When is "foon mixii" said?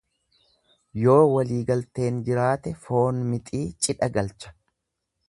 2.87-3.63